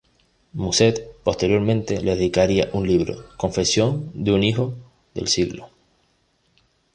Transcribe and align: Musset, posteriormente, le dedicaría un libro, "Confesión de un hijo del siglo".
Musset, 0.53 1.11
posteriormente, 1.23 2.01
le 2.01 2.15
dedicaría 2.15 2.71
un 2.73 2.87
libro, 2.87 3.25
"Confesión 3.37 4.09
de 4.15 4.31
un 4.31 4.43
hijo 4.43 4.73
del 5.13 5.27
siglo". 5.27 5.69